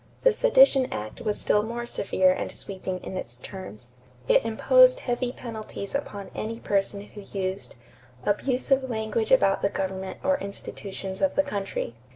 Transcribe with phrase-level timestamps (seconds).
[0.21, 3.89] The Sedition act was still more severe and sweeping in its terms.
[4.27, 7.75] It imposed heavy penalties upon any person who used
[8.25, 11.93] "abusive language about the government or institutions of the country."